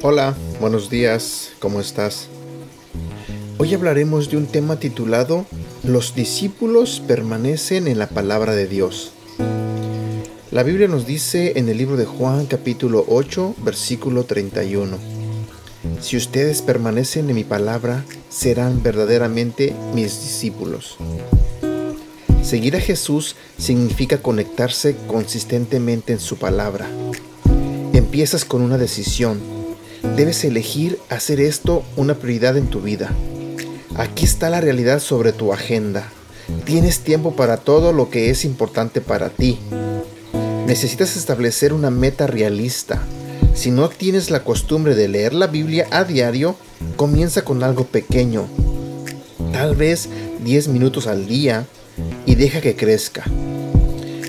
[0.00, 2.28] Hola, buenos días, ¿cómo estás?
[3.58, 5.44] Hoy hablaremos de un tema titulado
[5.82, 9.12] Los discípulos permanecen en la palabra de Dios.
[10.50, 15.17] La Biblia nos dice en el libro de Juan capítulo 8 versículo 31.
[16.00, 20.96] Si ustedes permanecen en mi palabra, serán verdaderamente mis discípulos.
[22.42, 26.88] Seguir a Jesús significa conectarse consistentemente en su palabra.
[27.92, 29.40] Empiezas con una decisión.
[30.16, 33.10] Debes elegir hacer esto una prioridad en tu vida.
[33.96, 36.10] Aquí está la realidad sobre tu agenda.
[36.64, 39.58] Tienes tiempo para todo lo que es importante para ti.
[40.66, 43.02] Necesitas establecer una meta realista.
[43.58, 46.54] Si no tienes la costumbre de leer la Biblia a diario,
[46.94, 48.46] comienza con algo pequeño.
[49.52, 50.08] Tal vez
[50.44, 51.66] 10 minutos al día
[52.24, 53.24] y deja que crezca.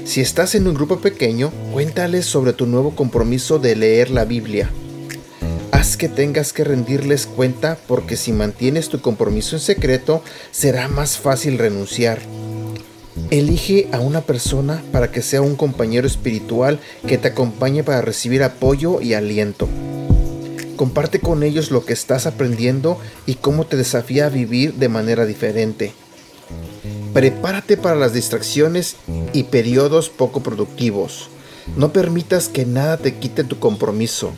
[0.03, 4.71] Si estás en un grupo pequeño, cuéntales sobre tu nuevo compromiso de leer la Biblia
[5.79, 11.17] haz que tengas que rendirles cuenta porque si mantienes tu compromiso en secreto será más
[11.17, 12.19] fácil renunciar.
[13.31, 18.43] Elige a una persona para que sea un compañero espiritual que te acompañe para recibir
[18.43, 19.67] apoyo y aliento.
[20.75, 25.25] Comparte con ellos lo que estás aprendiendo y cómo te desafía a vivir de manera
[25.25, 25.93] diferente.
[27.13, 28.95] Prepárate para las distracciones
[29.33, 31.29] y periodos poco productivos.
[31.75, 34.31] No permitas que nada te quite tu compromiso.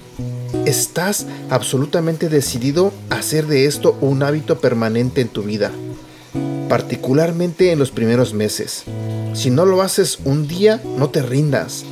[0.66, 5.72] Estás absolutamente decidido a hacer de esto un hábito permanente en tu vida,
[6.72, 8.84] particularmente en los primeros meses.
[9.34, 11.84] Si no lo haces un día, no te rindas,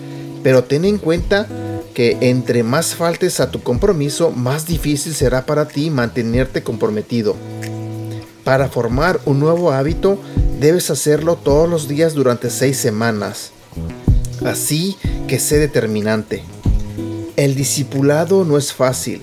[0.42, 1.50] pero ten en cuenta
[1.94, 7.36] que entre más faltes a tu compromiso, más difícil será para ti mantenerte comprometido.
[8.46, 10.18] Para formar un nuevo hábito,
[10.62, 13.52] debes hacerlo todos los días durante seis semanas.
[14.46, 14.96] Así
[15.28, 16.42] que sé determinante.
[17.36, 19.20] El discipulado no es fácil,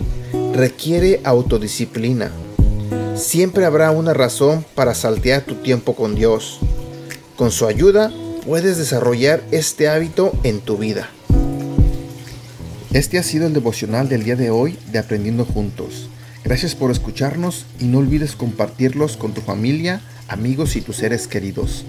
[0.52, 2.30] requiere autodisciplina.
[3.16, 6.58] Siempre habrá una razón para saltear tu tiempo con Dios.
[7.36, 8.12] Con su ayuda
[8.44, 11.08] puedes desarrollar este hábito en tu vida.
[12.92, 16.10] Este ha sido el devocional del día de hoy de Aprendiendo Juntos.
[16.44, 21.84] Gracias por escucharnos y no olvides compartirlos con tu familia, amigos y tus seres queridos.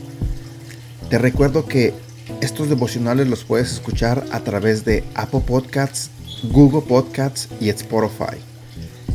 [1.10, 1.94] Te recuerdo que
[2.40, 6.10] estos devocionales los puedes escuchar a través de Apple Podcasts,
[6.52, 8.47] Google Podcasts y Spotify.